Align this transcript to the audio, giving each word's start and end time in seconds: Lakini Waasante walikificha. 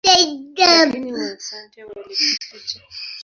Lakini 0.55 1.13
Waasante 1.13 1.83
walikificha. 1.83 2.79